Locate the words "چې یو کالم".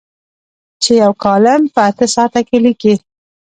0.81-1.61